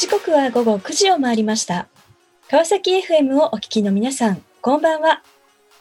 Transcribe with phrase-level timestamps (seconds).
[0.00, 1.86] 時刻は午後9時を回りました。
[2.48, 5.22] 川崎 FM をお聞きの皆さん、こんばんは。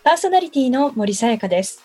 [0.03, 1.81] パーソナリティの森さやかです。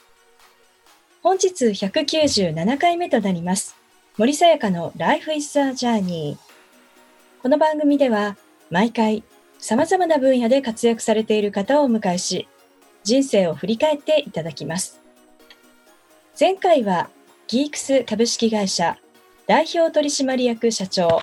[1.23, 3.77] 本日197回目となります。
[4.19, 6.37] 森さやかの Life is a Journey。
[7.41, 8.37] この番組では、
[8.69, 9.23] 毎回
[9.61, 12.49] 様々な分野で活躍されている方をお迎えし、
[13.05, 15.01] 人生を振り返っていただきます。
[16.39, 17.11] 前回は、
[17.47, 18.99] ギークス株式会社
[19.47, 21.23] 代表取締役社長、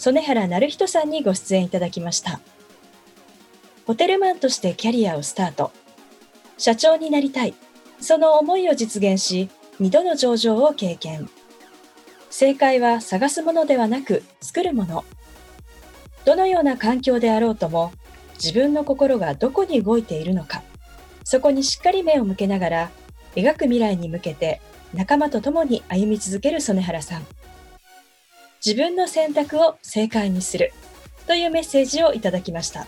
[0.00, 2.40] 曽根原成人さんにご出演いただきました。
[3.86, 5.72] ホテルマンとしてキャリアをスタート。
[6.56, 7.52] 社長になりたい。
[8.00, 11.28] その思いを実現し、2度の上場を経験。
[12.30, 15.04] 正解は探すものではなく作るもの。
[16.24, 17.92] どのような環境であろうとも、
[18.42, 20.62] 自分の心がどこに動いているのか、
[21.24, 22.90] そこにしっかり目を向けながら、
[23.36, 24.62] 描く未来に向けて
[24.94, 27.26] 仲間と共に歩み続ける曽根原さん。
[28.64, 30.72] 自分の選択を正解にする
[31.26, 32.86] というメッセージをいただきました。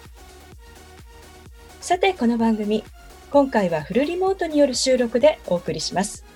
[1.81, 2.85] さて、この番組、
[3.31, 6.27] 今回はフルリモートによる収録でお送りします。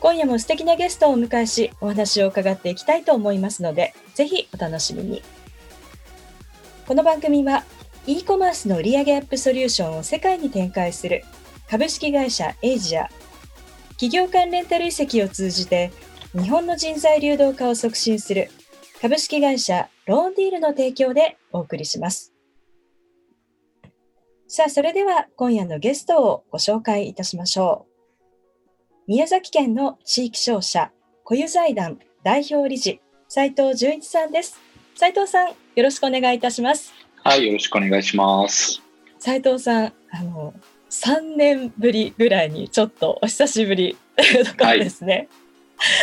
[0.00, 5.22] 今夜も素敵なゲストをお迎えし、お話を伺っていきたいと思いますので、ぜひお楽しみに。
[6.86, 7.64] この番組は、
[8.06, 11.22] e コマースの売上アップソリューションを世界に展開する
[11.68, 13.10] 株式会社エイジア、
[14.00, 15.92] 企業間レンタル移籍を通じて、
[16.34, 18.50] 日本の人材流動化を促進する
[19.00, 22.34] 株式会社ローンディールの提供でお送りします。
[24.46, 28.94] さあ、それでは今夜のゲストをご紹介いたしましょう。
[29.06, 30.90] 宮崎県の地域商社
[31.24, 34.58] 小湯財団代表理事斉藤純一さんです。
[34.96, 36.92] 斉藤さん、よろしくお願いいたします。
[37.24, 38.82] はい、よろしくお願いします。
[39.18, 40.52] 斉藤さん、あの
[40.90, 45.14] 3年ぶりぐらいにちょっとお久しぶりというところですね。
[45.14, 45.28] はい、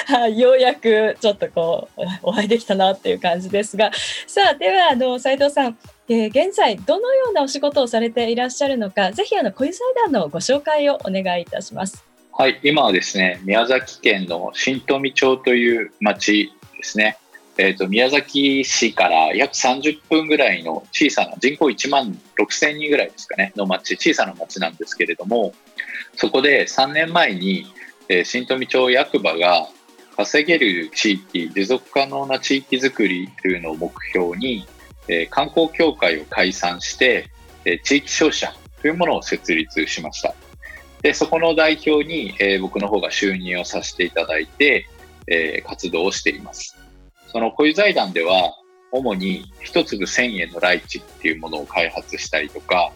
[0.07, 3.91] は いようやくちょっとこうお会いできたなっていう感じですが、
[4.27, 5.77] さあではあの斉藤さん、
[6.09, 12.03] えー現在どのようなお仕事をされていらっしゃるのか、ぜひあの小湯財団のご紹介をお願いいたします。
[12.31, 17.17] はい、今はですね、宮崎県の新富町という町ですね。
[17.57, 25.53] えっ、と、宮崎市から約30分ぐらいの小さな人口1万6千人ぐらいですかね、の町、小さな町なんですけれども、
[26.17, 27.65] そこで3年前に、
[28.09, 29.67] えー新富町役場が
[30.15, 34.65] 稼げる地域、持続可能な地域づくりというのを目標に、
[35.07, 37.29] えー観光協会を解散して、
[37.65, 40.33] えー地域商社というものを設立しました。
[41.01, 44.87] で、そこの代表に、えー僕の方が就任をさせていただいて、
[45.27, 46.77] えー活動をしています。
[47.31, 48.53] その小湯財団では、
[48.91, 52.91] 主に一粒1000円のライチっていうものを開発したりとか、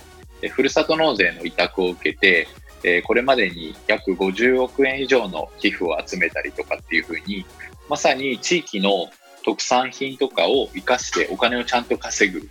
[0.52, 2.48] ふるさと納税の委託を受けて、
[2.84, 7.46] えーこれまでに約50億円以上の寄付を集めたりとかっていうふうに、
[7.90, 9.10] まさに地域の
[9.44, 12.48] 特産品とかを生かしてお金をちゃんと稼ぐ。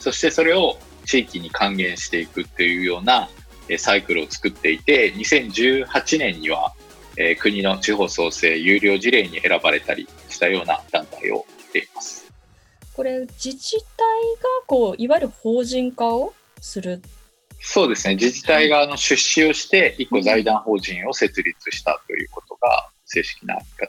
[0.00, 3.28] そしてそれを地域に還元していくっていうような
[3.78, 6.72] サイクルを作っていて、2018年には、
[7.16, 12.32] えー国の地方創生有料事例に選ばれたりしたような団体をしています。
[12.94, 13.86] これ自治体
[14.40, 17.02] がこういわゆる法人化をする。
[17.66, 23.84] そうですね、自治体があの出資をして、一個財団法人を設立したということが正式な言い方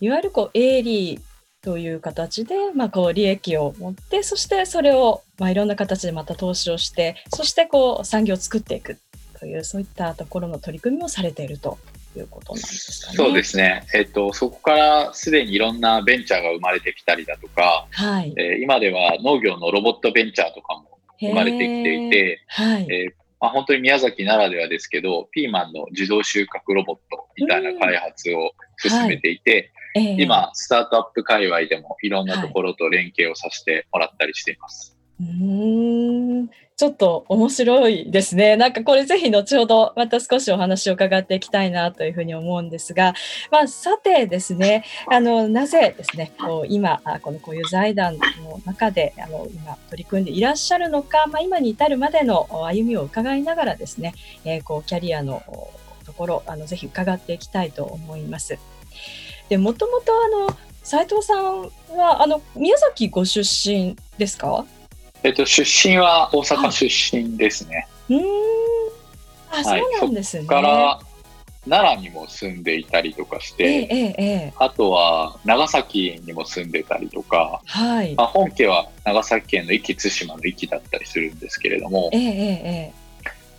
[0.00, 1.20] にいわゆるこう営利
[1.62, 8.98] という形で、まあ、こう利益を持ってそしてそれを、まあ、いろんな形でまた投資をしてそしてこう産業を作っていく
[9.38, 11.78] というそういったところの取り組みもされていると
[12.16, 13.16] いうことなんですかね。
[13.16, 22.86] そうですね、えっと、そこからすでにいろんなベンチャーが生まれてきたりだとか、はい、えー今では農業のロボットベンチャーとかも生まれてきていて、はい。
[22.90, 34.96] えーまあ、本当に宮崎ならではですけど、ピーマンの自動収穫ロボットみたいな開発を進めていて、えー今、スタートアップ界隈でもいろんなところと連携をさせてもらったりしています。
[35.20, 38.56] うーんちょっと面白いですね。
[38.56, 43.14] なんかこれぜひ後ほどまた少しお話を伺っていきたいなというふうに思うんですが、
[43.50, 54.12] まあ、さてですね、あのなぜですね、こう今このこういう財団の中であの今取り組んでいらっしゃるのか、まあ、今に至るまでの歩みを伺いながらですね、
[54.44, 55.42] えーこうキャリアの
[56.04, 58.58] ところあのぜひ伺っていきたいと思います。
[59.48, 64.66] で、もともとあの斉藤さんはあの宮崎ご出身ですか？
[65.26, 67.88] えっと、出身は大阪出身ですね。
[68.08, 68.22] うーん。
[69.50, 70.42] あ、はいそうなんですね。
[70.44, 71.00] そこから
[71.68, 78.14] 奈良にも住んでいたりとかしええて、ええええあとは長崎にも住んでたりとか、はい。
[78.14, 82.08] まあ、本家は長崎県の壱岐対馬の壱岐だったりするんですけれども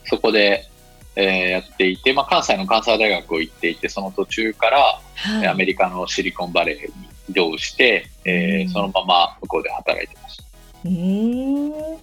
[0.06, 0.70] そこで、
[1.18, 5.48] えーやっていて、まあ、関西の関西大学を行っていて、その途中から、はい。
[5.48, 10.47] アメリカのシリコンバレーに移動して、えーうんそのまま向こうで働いてました。
[10.86, 11.70] うー。
[11.70, 11.98] ん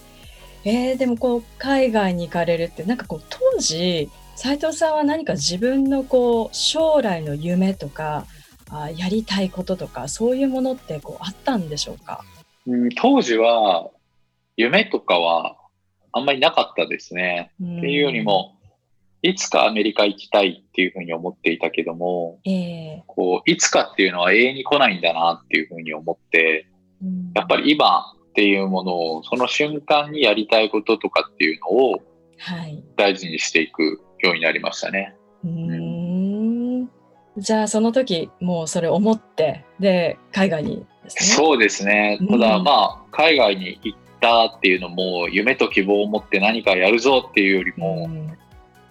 [0.65, 8.27] えーでもこう海外に行かれるってなんかこう当時斉藤さんは何か自分のこう将来の夢とか
[8.71, 12.25] あやりたいこととかそういうものってこうあったんでしょうか？
[12.67, 13.91] うん、当時は
[14.57, 15.57] 夢とかは
[16.17, 17.51] あんまりなかったですね。
[17.61, 18.57] っっていうより、も、
[19.21, 23.03] いつかアメリカ行きたいっていうふうに思っていたけども、ええ。
[23.09, 26.69] こう、いつかっていうのは永遠に来ないんだなっていうふうに思って、
[27.03, 27.33] うん。
[27.35, 32.03] やっぱり今っていうものを、その瞬間にやりたいこととかっていうのを
[32.37, 35.15] はい、大事にしていくようになりましたね。
[35.45, 35.51] うー
[36.83, 36.91] ん。
[37.37, 41.37] じゃあその時もうそれ思ってで海外にですね？
[41.37, 42.19] そうですね。
[42.29, 48.27] ただ、うんまあ、海外に行ったっていうのも、夢と希望を持って何かやるぞっていうよりも、うん。
[48.27, 48.35] ま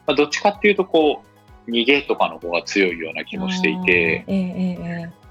[0.07, 1.21] あ、どっちかっていうと、こ
[1.67, 5.22] う、逃げとかの方が強いような気もしていて、あーえええええ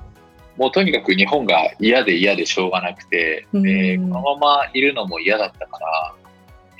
[0.56, 3.68] もうとにかく日本が嫌で嫌でしょうがなくて、うん。
[3.68, 6.14] えーこのままいるのも嫌だったから、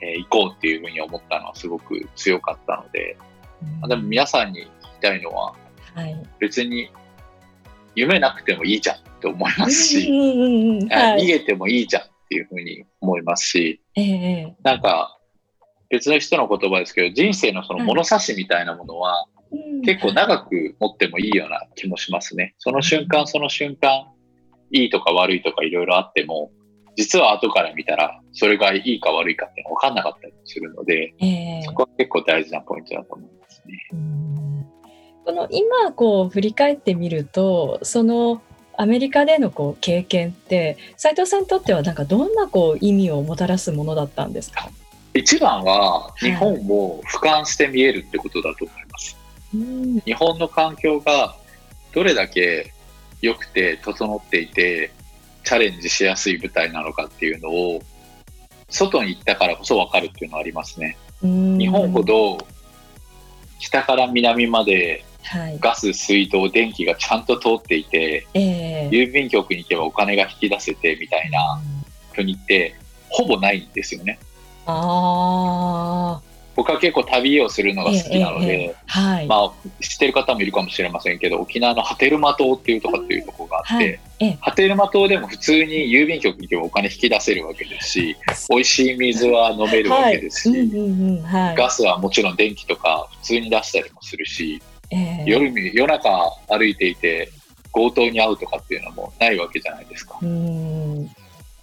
[0.03, 3.17] えー行こうっていうふうに思ったのはすごく強かったので、
[3.63, 4.69] えまあでも皆さんに聞き
[5.01, 5.55] たいのは、
[5.95, 6.27] はい。
[6.39, 6.91] 別に
[7.95, 15.19] 夢なくてもいいじゃんって思いますし、逃げてもいいじゃんっていうふうに思いますし、えええなんか
[15.89, 19.27] 別の人の言葉ですけど、人生のそのはい物差しみたいなものは
[19.85, 22.55] 結構長く持ってもいいような気もしますね。
[22.59, 24.07] その瞬間その瞬間、
[24.71, 26.51] いいとか悪いとかいろいろあっても、
[26.97, 33.75] 実は後から見たらそれがいいか悪いかって分かんなかったりするので、ええそこは結構大事なポイントだと思いますね。
[33.93, 34.23] うん
[35.25, 38.43] この今こう振り返ってみるとその
[38.77, 44.69] アメリカでのこう経験って斉藤さんにとってはなんかどんなこう意味をもたらすものだったんですか、
[45.15, 49.22] 一番は日本を俯瞰して見えるってことだと思います。
[49.55, 50.01] うん。
[50.01, 51.37] 日本の環境が
[51.95, 52.73] どれだけ
[53.21, 54.93] 良くて整っていて
[55.45, 57.83] チャレンジしやすい舞台なのかっていうのを
[58.69, 60.97] 外に行ったからこそ分かるっていうのはありますね。
[61.23, 61.59] うん。
[61.59, 62.39] 日本ほど
[63.59, 65.59] 北から南まではい。
[65.61, 68.91] ガス、水道、電気がちゃんと通っていてええ。
[68.91, 71.61] 郵便局に行けばお金が引き出せてみたいな
[72.13, 72.75] 国って
[73.09, 74.19] ほぼないんですよね。
[74.67, 88.17] ああ僕は結構旅をするのが好きなので、ええええはい、まあ、知ってる方もいるかもしれませんけど沖縄の波照間島っていうとこっていうところがあって、波照間島でも普通に郵便局に行けばお金引き出せるわけですし
[88.51, 90.71] 美味しい水は飲めるわけですし、
[91.57, 95.25] ガスはもちろん電気とか普通に出したりもするし、ええ。
[95.27, 96.11] 夜に夜中
[96.49, 97.31] 歩いていて
[97.73, 101.11] 強盗に遭うとかっていうのもないわけじゃないですか、うん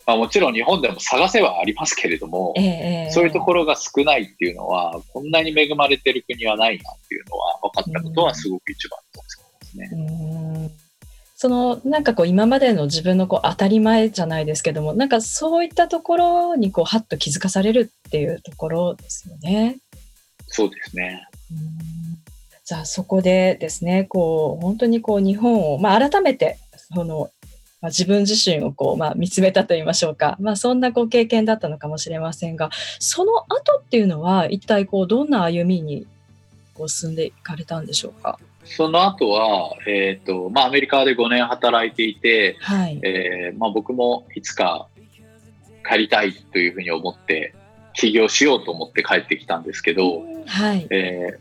[0.09, 9.89] まあ、もちろん日本でも探せはありますけれども、ええそういうところが少ないっていうのはこんなに恵まれてる国はないなっていうのは分かったことはすごく一番ですね。
[9.93, 10.71] うん
[11.35, 19.77] そのなんかこう今までの自分のこう当たり前じゃないですけどもなんかそういったところにこうハッと気づかされるっていうところですよね。
[20.47, 21.27] そうですね。
[21.51, 21.59] うん
[22.65, 26.57] じゃあそこでですねこう本当にこう日本を、まあ、改めて
[26.93, 27.29] その、
[27.81, 32.69] まあ、自分自身をこう、まあ、見つめたといいましょうか、まあ、そんなこう経験だったのかもしれませんが
[32.99, 36.05] その後っていうのは一体こうどんな歩みに
[36.73, 38.39] こう進んでいかれたんでしょうか？
[38.65, 44.87] その後は、えっ、と、まあ、アメリカで5年働いていて、はい、えーまあ、僕もいつか
[45.89, 47.55] 帰りたいというふうに思って、
[47.95, 51.39] 起業しようと思って帰ってきたんですけど、はい、えー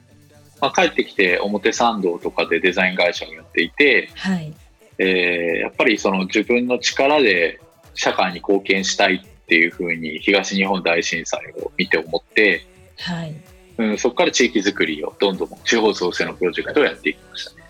[0.61, 4.53] まあ、帰ってきて表参道とかでデザイン会社をやっていて、はい、
[4.99, 7.61] えーやっぱりその自分の力で
[7.95, 12.65] 社会に貢献したいっていうふうに東日本大震災を見て思って、
[12.99, 13.35] はい。
[13.79, 17.63] うん、そこから地域づくりをどんどん地方創生のプロジェクトをやっていきましたね。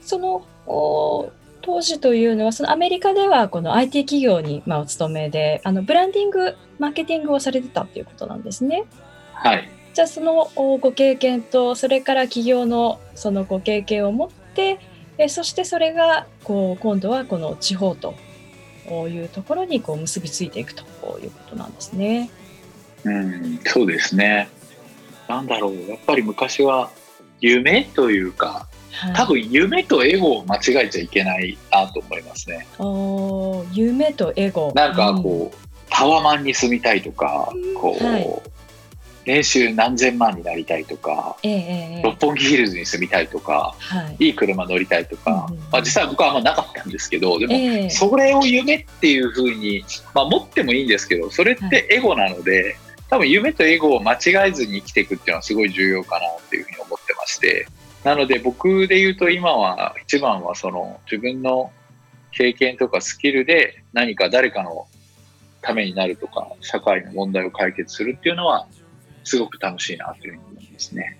[0.00, 8.84] そのお当時というのはそのアメリカではこの IT 企業に、まあ、お勤めであのブランディングマーケティングをされてたということなんですね。
[9.32, 9.68] はい。
[9.94, 14.78] じゃあそのおご経験とそれから企業のそのご経験を持って
[15.18, 18.14] えそしてそれがこう今度はこの地方と
[19.08, 20.82] いうところにこう結びついていくと
[21.20, 22.30] いうことなんですね。
[23.04, 24.48] うん、そうですね。
[25.28, 26.90] なんだろう、やっぱり昔は
[27.40, 32.66] 夢というか、はい、多分夢とエゴを間違えちゃいけないなと思いますね。
[32.78, 35.56] お夢とエゴなんかこう、
[35.90, 38.53] タワマンに住みたいとか、こう、はい
[39.24, 42.02] 年収何千万になりたいとか、うん、ええええ。
[42.02, 44.26] 六本木ヒルズに住みたいとか、はい。
[44.26, 47.90] いい車乗りたいとか、うんうんまあ、実際僕はあんまなかったんですけど、でも、ええ。
[47.90, 52.76] それを夢っていうふうに、まあ、持ってもいいんですけど、それってエゴなので、
[53.10, 57.66] 多分夢とエゴを間違えずに生きていくっていうのはすごい重要かなっていうふうに思ってまして、
[58.02, 61.70] なので僕で言うと今は一番はその自分の
[62.32, 64.86] 経験とかスキルで何か誰かの
[65.62, 68.66] ためになるとか、社会の問題を解決するっていうのは、
[69.24, 71.18] すごく楽しいなというふうに思いますね。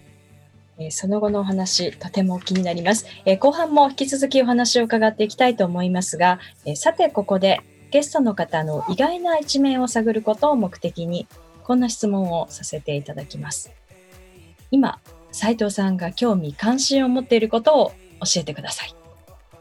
[0.79, 11.29] えその後のお話、とても気になります、え後半も引き続きお話を伺っていきたいと思いますが、えさてここでゲストの方の意外な一面を探ることを目的に、
[11.63, 13.73] こんな質問をさせていただきます。
[14.71, 14.99] 今、
[15.31, 18.95] 斉藤さんが興味関心を持っていることを教えてください。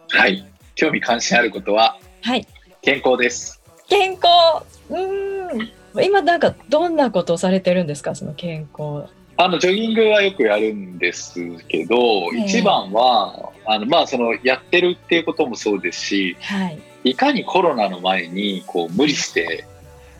[0.09, 0.45] はい、
[0.75, 2.47] 興味関心あることは、はい、
[2.81, 3.61] 健康です。
[3.87, 4.65] 健康。
[4.89, 5.82] うん。
[6.03, 9.05] 今なんかどんなことをされてるんですか、その健康。
[9.35, 16.79] あのジョギングはよくやるんですけど、一番はあのまあそのやってるっていうこともそうですし、はい、
[17.11, 19.65] いかにコロナの前にこう無理して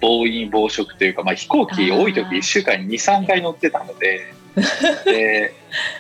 [0.01, 4.33] 暴飲暴食というか、まあ、飛行機多い時1週間に23回乗ってたので
[5.05, 5.53] で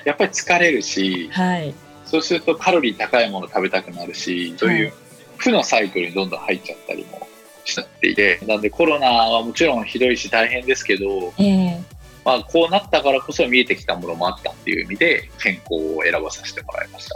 [0.05, 1.73] やっぱり疲れるし、はい、
[2.05, 4.87] そうするとカロリー高いもの食べたくなるしそうい。
[4.87, 4.93] う
[5.37, 7.27] 負のサイクルにどんどん入っちゃったりも
[7.65, 11.83] しちゃっていてなんでコロナはもちろんひどいし大変ですけど、えー、
[12.25, 17.15] まあ、こうなったからこそ見えてきたものもあったっていう意味で健康を選ばさせてもらいました。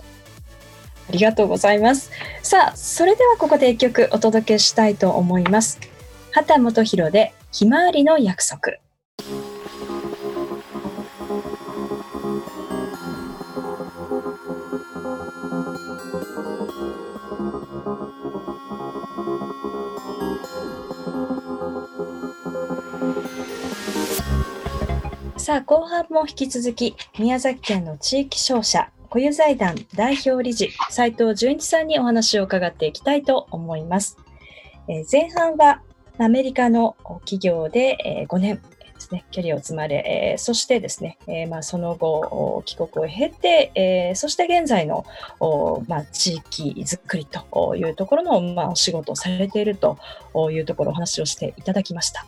[1.10, 2.12] ありがとうございます。
[2.44, 5.80] さあ、それではここで一曲お届けしたいと思います。
[6.32, 8.87] 畑本博でひまわりの約束。
[25.48, 34.18] さあ、後半も引き続き、宮崎県の地域商社、固有財団代表理事、斉藤純一さんにお話を伺っていきたいと思います。
[34.89, 35.82] えー、前半は、
[36.18, 38.62] アメリカの企業で、え、5年
[38.98, 45.06] ですね、キャリアを積まれ、えー、そしてですね、えーまあ、その後、帰国を経て、えー、そして現在の、
[45.88, 49.98] まあ、地域づくりというところの、まあ、お仕事をされていると
[50.51, 52.25] いうところお話をしていただきました。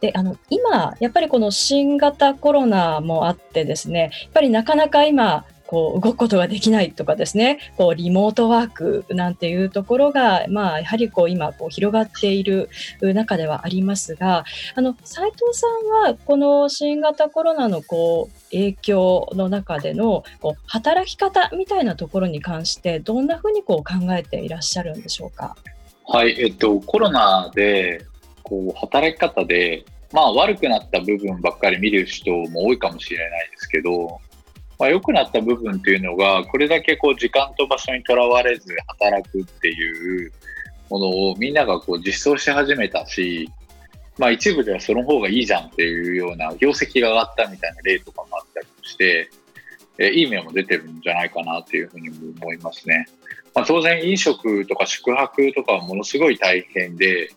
[0.00, 12.70] であの今、やっぱりこの新型コロナもあってですね、やっぱりなかなか今、こう動くことができないとかですね、こうリモートワークなんていうところが、まあ、やはりこう今こう広がっている
[13.00, 14.44] 中ではありますが、
[14.74, 25.56] あの斉藤さんはこの新型コロナのこう影響の中でのこう働き方みたいなところに関してどんなふうにこう考えていらっしゃるんでしょうか？
[26.04, 28.06] はい、えっとコロナで
[28.42, 34.20] こう働き方でまあ悪くなった部分ばっかり見る人も多いかもしれないですけど、
[34.78, 40.32] まあ、良くなった部分っていうのが、これだけこう時間と場所にとらわれず働くっていう
[40.90, 43.50] ものをみんながこう実装し始めたし、
[44.18, 49.30] まあ一部ではその方がいいじゃんっていうような業績が上がったみたいな例とかもあったりして、
[49.98, 53.06] えいい面も出てるんじゃないかなっていうふうに思いますね。
[53.54, 57.30] まあ、当然飲食とか宿泊とかはものすごい大変で、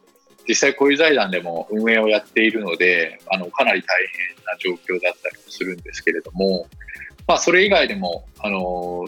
[0.48, 3.86] 実際こういう財団でも運営をやっているので、あのかなり大
[4.36, 6.68] 変な状況だったりもするんですけれども、
[7.30, 9.06] まあ、それ以外でも、あの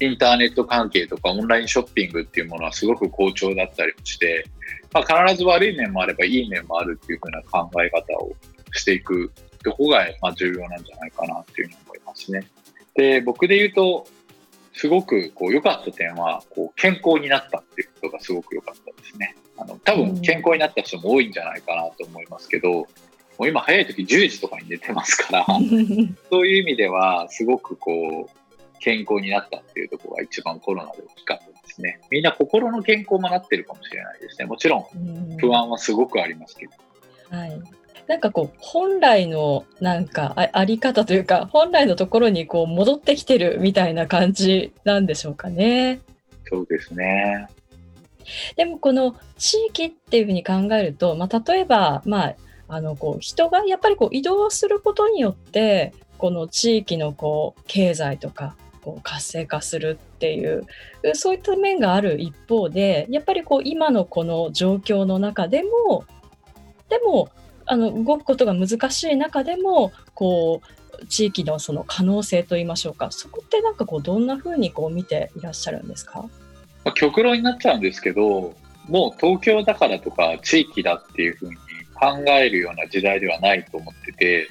[0.00, 4.46] インターネット関係とかオンラインショッピングっていうものはすごく好調だったりもして、
[4.90, 8.32] まあ、必ず悪い面もあればいい面もあるっていうふうな考え方を
[8.72, 9.30] していく
[9.62, 12.46] とこが、まあ、重要なんじゃないかなっていうふうに思いますね。
[12.94, 14.06] で、僕で言うと、
[14.72, 19.36] すごくこう良かった点は、こう健康になったっていうことがすごく良かったですね。
[19.58, 22.86] あの多分健康になった人も多いんじゃないかなと思いますけど、
[23.42, 25.46] もう今早い時10時とかに寝てますから
[26.30, 32.00] そういう意味ではすごくこう健康になったっていうところが一番コロナで大きかったですね。
[32.08, 34.46] みんな心の健康もなってるかもしれないですね。
[34.46, 36.72] もちろん不安はすごくありますけど。
[37.36, 37.60] はい。
[38.06, 46.00] なんかこう本来のなんかああり方というか本来のところにこう戻ってきてるみたいな感じなんでしょうかね。
[46.44, 47.48] そうですね。
[48.54, 52.34] でもこの地域っていうふうに考えると、まあ、例えば、まあ、
[52.74, 60.64] あのこう人がやっぱりこう移動することによってこの地域のこう経済とかこう活性化するっていう
[61.12, 66.04] そういった面がある一方でやっぱりこう今のこの状況の中でも
[66.88, 67.28] でも
[67.66, 70.62] あの動くことが難しい中でもこ
[70.98, 73.10] う地域のその可能性といいましょうか。
[73.10, 76.24] そこってなんかこうどんなふうにこう見ていらっしゃるんですか？
[76.94, 78.54] 極論になっちゃうんですけど
[78.88, 81.56] もう東京だからとか地域だっていうふうに
[81.94, 84.48] 考えるような時代ではないと思ってて、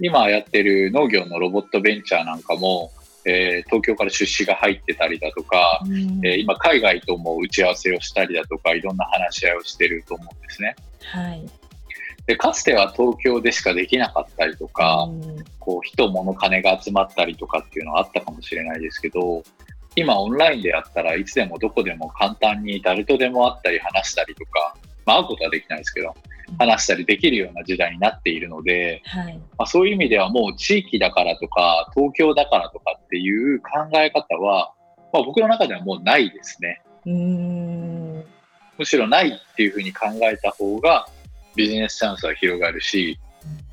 [0.00, 2.90] 今やってる農業のロボットベンチャーなんかも、
[3.24, 10.76] えー、東京から出資が入ってたりだとか、うん、えー、今海外とも打ち合わせをしたりだとか、いろんな話し合いをしてると思うんですね。
[11.00, 11.46] はい。
[12.26, 19.42] で、かつては東京でしかできなかったりとか、うん、こう人、物、金が集まったりとかっていうのはあったかもしれないですけど、
[19.96, 24.74] 今オンラインでやったらいつでもどこでも簡単に誰とでも会ったり話したりとか、
[25.06, 26.14] まあ、会うことはできないですけど、
[26.58, 34.72] 話したりできるような時代になっているので、はい、まあ、そういう意味ではもう地域だからとか東京だからとかっていう考え方は、
[35.12, 36.82] まあ、僕の中ではもうないですね。
[37.06, 38.24] うん
[38.78, 41.06] むしろないっていうふうに考えた方が
[41.54, 43.18] ビジネスチャンスは広がるし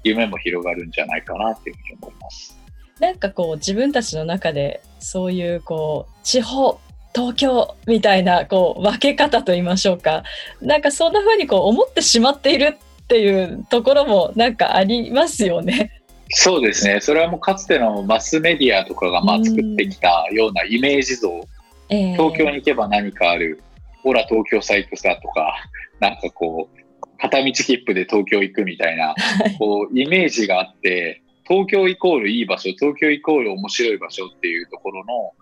[0.04, 2.58] 夢も広がるんじゃないかなっていうふうに思います。
[3.00, 6.80] なんかこう自分たちの中でそういうこう地方
[7.14, 10.24] 東京みたいなこう分け方と言いましょうか。
[10.62, 16.02] なんかそんな風にこう思ってしまっているっていうところもなんかありますよね。
[16.30, 17.02] そうですね。
[17.02, 21.48] それはもうかつてのマスメディアとかがまあ作ってきたようなイメージ像、
[21.90, 23.62] えー、東京に行けば何かある
[24.02, 25.54] ほら東京サイトさとか
[26.00, 26.82] なんかこう
[27.18, 29.14] 片道切符で東京行くみたいな、
[29.60, 35.34] こうイメージがあって東京イコールいい場所東京イコール面白い場所っていうところの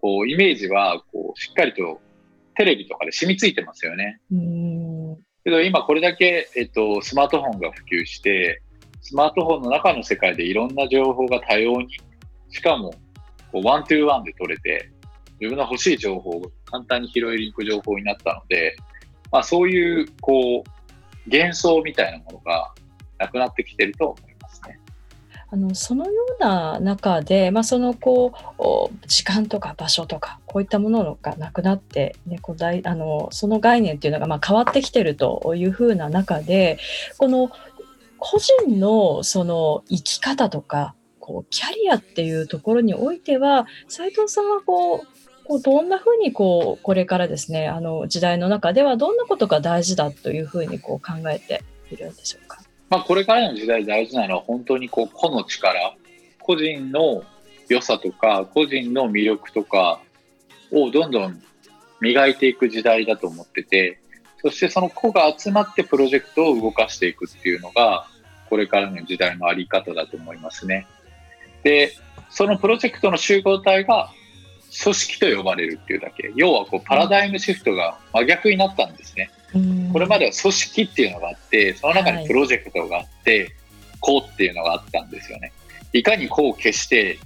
[0.00, 2.00] こう、イメージは、こう、しっかりと
[2.54, 4.20] テレビとかで染みついてますよね。
[5.44, 8.60] けど今これだけ、えっと、スマートフォンが普及して、
[9.00, 11.88] スマートフォンの中の世界でいろんな情報が多様に、
[12.50, 12.90] しかも、
[13.52, 14.90] こう、ワントゥーワンで取れて、
[15.40, 18.76] 自分の欲しい情報を簡単に拾いに行く情報になったので、
[19.30, 22.74] まあそういう、こう、幻想みたいなものが
[23.18, 24.27] なくなってきてると思い
[25.50, 36.78] あのそのような中で、まあ、そのこう時間とか場所とかこういったものがなくなって、ね、こうあのその概念っていうのがまあ変わってきてるというふうな中で
[37.16, 37.50] この
[38.18, 45.06] 個人のその生き方とかこうキャリアっていうところにおいては斉藤さんはこう
[45.44, 52.47] こうどんなふうにこうこれからですねあの時代の中ではどんなことが大事だというふうにこう考えているんでしょうか？
[52.90, 55.94] まあ、これからの時代大事なのは本当にこう個の力、
[56.40, 57.22] 個人の
[57.68, 60.00] 良さとか、個人の魅力とか
[60.72, 61.42] をどんどん
[62.00, 64.00] 磨いていく時代だと思ってて、
[64.40, 68.06] そしてその個が集まってプロジェクトを動かしていくっていうのが、
[68.48, 70.86] これからの時代のあり方だと思いますね。
[71.62, 71.92] で、
[72.30, 74.10] そのプロジェクトの集合体が
[74.82, 76.32] 組織と呼ばれるっていうだけ。
[76.36, 79.30] 要はこうパラダイムシフトが真逆になったんですね。
[79.92, 83.52] これまでは組織っていうのがあってその中にプロジェクトがあって、はい、
[84.00, 85.52] こうっていうのがあったんですよね。
[85.92, 87.18] いかにこう消して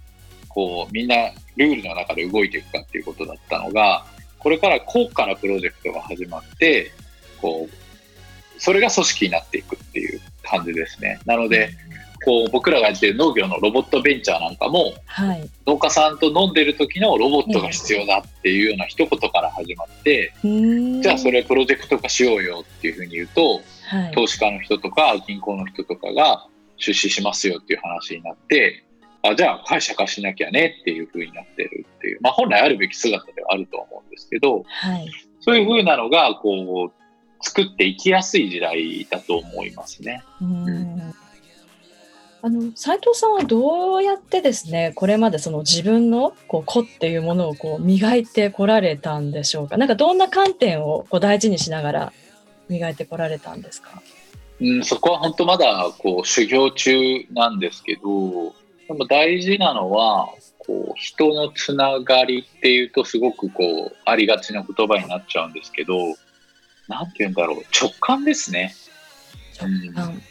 [0.49, 1.17] こうみんな
[1.57, 4.05] ルールの中で動いていくかっていうことだったのが
[4.39, 6.93] これからこうからプロジェクトが始まって
[7.41, 7.83] こう
[8.63, 11.19] それが組織になっていくっていう感じですね。
[11.27, 11.71] なので、
[12.25, 28.85] こう僕らがやってる農業のロボットベンチャーなんかも、はい、農家さんと飲んでる時のロボットが必要だっていうような一言から始まって、えー、じゃあそれプロジェクト化しようよっていうふうに言うと、はい、投資家の人とか銀行の人とかが出資しますよっていう話になって
[29.23, 37.03] あじゃあ会社化しなきゃねっていうふうになってるっていう、まあ、本来あるべき姿ではあると思うんですけど、はい、そういうふうなのがこう
[37.41, 40.23] 作っていきやすい時代だと思いますね。
[40.41, 41.15] うん
[42.45, 49.77] あの斉藤さんはどうやってですねこれまでその自分のこう子っていうものをこう磨いてこられたんでしょうか？
[49.77, 52.13] なんかどんな観点をこう大事にしながら
[52.69, 54.03] 磨いてこられたんですか、
[54.61, 56.93] うん、そこは本当まだこう修行中
[57.31, 58.55] なんですけど
[58.89, 60.29] でも大事なのは
[60.59, 65.95] こう人のつながりっていうとすごくこうありがちな言葉になっちゃうんですけど
[66.89, 68.75] 何て言うんだろう直感ですね。
[69.61, 70.23] 直感、うん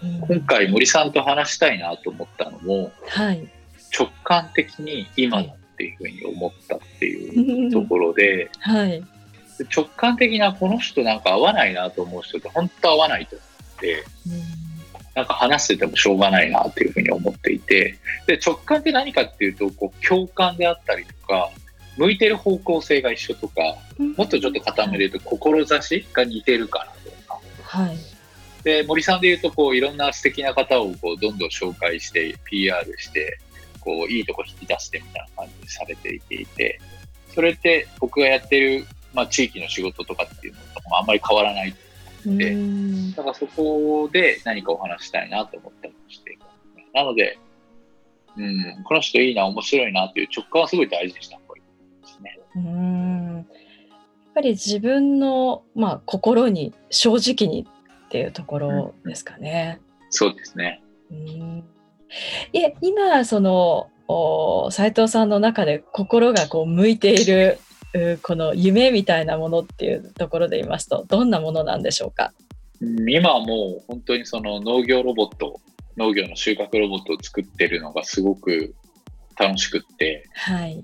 [0.00, 3.48] 今回森さんと話したいなと思ったのも、はい、
[3.96, 9.02] 直感的に今だっていうふうに思ったっていうところで、はい、
[9.74, 14.04] 直感的なこの人なんか合わないなと思う人って本当合わないと思って、
[15.14, 21.50] なんか話しててもしょうがないなっていうふうに思っていてで直感って何かっていうとこう共感であったりとか
[21.96, 23.60] 向いてる方向性が一緒とか、
[24.16, 27.40] もっとちょっと固めると志が似てるからとか。
[27.62, 28.17] はい
[28.68, 33.38] で森さんでいうとこういろんな素敵な方をこうどんどん紹介して PR して
[33.80, 36.78] こういいとこ引き出してみたいな感じにされていて
[37.34, 41.74] それって僕がやってる、まあ、地域の仕事とかっていうのともあんまり変わらない。
[42.26, 46.36] のでだからそこで何かお話したいなと思ったりして。
[46.92, 47.38] なので、
[48.36, 52.38] うん、この人いいな面白いなっていう直感はすごい大事にした方がいいですね。
[52.56, 53.36] うん。
[53.36, 53.44] やっ
[54.34, 57.66] ぱり自分の、まあ、心に正直に
[58.08, 59.80] っていうところですかね。
[59.80, 60.82] うん、そうですね。
[61.10, 61.64] うん。
[62.54, 63.90] いえ今その
[64.70, 67.58] 斉藤さんの中で心がこう向いている
[68.22, 72.32] この夢みたいなものっていうところで言いますとどんなものなんでしょうか？
[72.80, 75.60] 今はもう本当にその農業ロボット
[75.98, 78.74] 農業の収穫ロボットを作ってるのがすごく
[79.38, 80.82] 楽しくって、はい、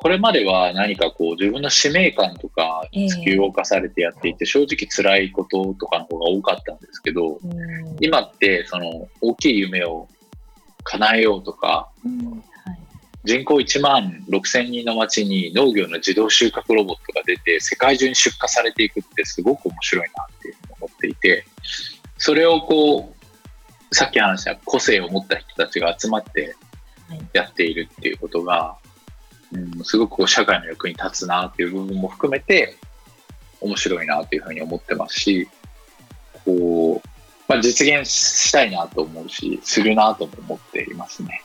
[0.00, 7.40] これまでは何かこう自分の使命感とか突き動かされてやっていて、正直辛いこととかの方が多かったんですけど、
[8.00, 10.06] 今ってその大きい夢を
[10.84, 11.88] 叶えようとか、
[13.24, 21.44] 人口1万6000人の町に農業の自動収穫ロボットが出て世界中に出荷されていくってすごく面白いなっていうふうに思っていて
[22.16, 26.54] それをこうさっき話した個性を持った人たちが集まって
[27.32, 28.76] やっているっていうことが、
[29.52, 32.76] うん、すごくこう社会の役に立つなっていう部分も含めて
[33.60, 35.48] 面白いなというふうに思ってますし
[36.44, 37.08] こう、
[37.48, 41.42] まあ、実現したいなと思うしするなとも思っていますね。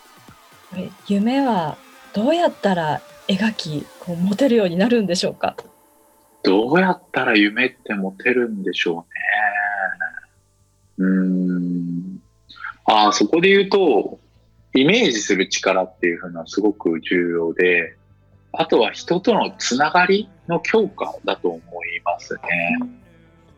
[1.07, 1.77] 夢は
[2.13, 5.55] どうやったら描きこう持てるようになるんでしょうか？
[6.43, 9.05] どうやったら夢って持てるんでしょ
[10.99, 11.07] うね。
[11.07, 12.19] うん。
[12.85, 14.19] ああ、そこで言うと、
[14.75, 17.95] イメージする力っていうのはすごく重要で、
[18.51, 22.41] あとは人とのつながりの強化だと思いますね。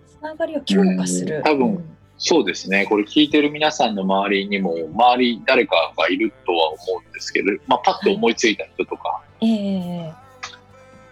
[0.07, 1.41] つながりを強化する。
[1.43, 1.83] 多分、
[2.17, 2.85] そうですね。
[2.85, 10.13] これ聞いてる皆さんの周りにも、周り誰かがいるとは思うんですけど、まあ、パッと思いついた人とか、はいえー、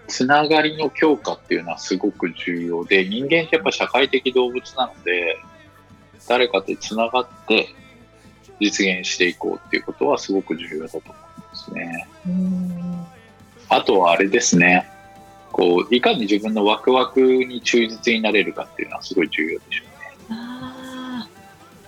[0.08, 5.38] つながりの強化っていうのはすごく重要で、人間ってやっぱ社会的動物なので、
[6.28, 7.70] 誰かとつながって
[8.64, 11.16] 実現していこうっていうことはすごく重要だと思い
[11.52, 12.08] ますね。
[13.70, 14.90] あとはあれですね。
[15.52, 19.94] こういかに自分のワクワクに忠実になれるかっていうのはすごい重要でしょう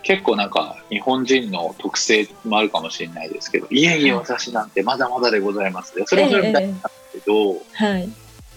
[0.03, 8.05] 結構なんか日本人の特性もあるかもしれないですけど、いえいえ私なんてまだまだでございますそれはそれみたいなんですけど、はい、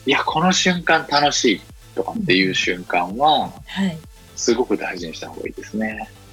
[0.08, 1.60] いや、この瞬間楽しい
[1.94, 3.98] とかっていう瞬間は、はい、
[4.36, 5.96] すごく大事にした方がいいですね。
[6.00, 6.27] うん、人との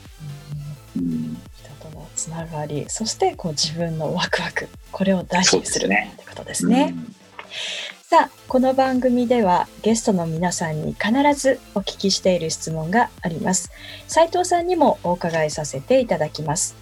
[2.26, 6.94] つながり、そしてこう自分のワクワク、これを大事にする、ね、ってことですね。
[6.98, 7.16] うん
[8.08, 13.72] さあ、この番組ではゲストの皆さんに必ずお聞きしている質問があります。
[14.08, 16.76] 斉藤さんにもお伺いさせていただきます。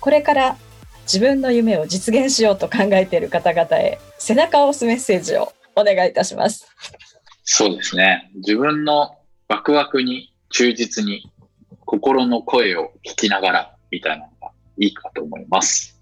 [0.00, 0.56] これから
[1.02, 6.66] 自分の夢を実現しようと考えている方々へ背中を押すメッセージをお願いいたします。
[7.42, 8.30] そうですね。
[8.36, 9.16] 自分の
[9.48, 11.32] ワクワクに忠実に
[11.84, 14.28] 心の声を聞きながらみたいな
[14.78, 16.00] いいかと思います。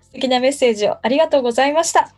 [0.00, 2.12] 素敵なメッセージをありがとうございました。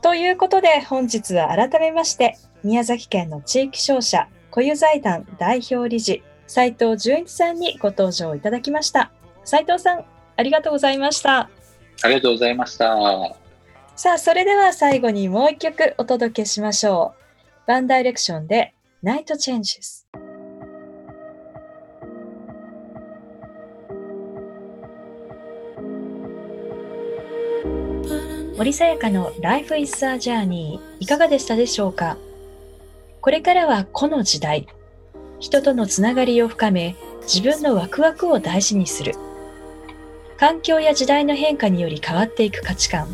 [0.00, 9.10] ということで本日は改めまして宮崎県の地域商社固有財団代表理事斉藤純一さんにご登場いただきました。
[9.44, 10.04] 斉藤さん
[10.36, 11.48] ありがとうございました。
[12.02, 12.96] ありがとうございました。
[13.96, 17.14] さあそれでは最後にもう一曲お届けしましょ
[17.66, 17.70] う。
[17.70, 20.08] ワンダイレクションでナイトチェンジス
[28.56, 32.18] 森さやかの Life is a Journey いかがでしたでしょうか？
[33.22, 34.66] これからはこの時代、
[35.40, 39.14] 人とのつながりを深め、自分のワクワクを大事にする。
[40.36, 43.08] 環境や時代の変化により変わっていく価値観。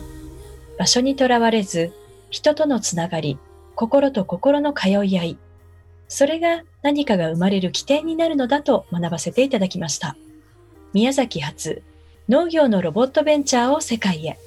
[0.77, 1.92] 場所にとらわれず、
[2.31, 3.38] 人とのつながり、
[3.77, 5.38] 心と心の通い合い。
[6.09, 10.16] それが何かが生まれる起点になるのだと学ばせていただきました。
[10.92, 11.83] 宮崎発
[12.29, 14.38] 農業のロボットベンチャーを世界へ。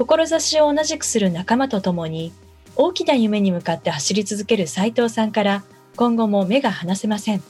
[0.00, 2.32] 志を同じくする仲間と共に
[2.74, 5.62] 大きな夢に向かって走り続ける斉藤さんから
[5.94, 7.42] 今後も目が離せません。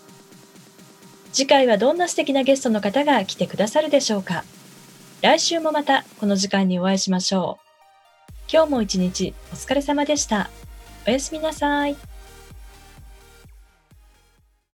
[1.33, 4.45] 次回はどんな素敵なゲストの方が来てくださるでしょうか。
[5.23, 8.33] 来週もまたこの時間にお会いしましょう。
[8.53, 10.51] 今日も一日お疲れ様でした。
[11.07, 12.10] おやすみなさい。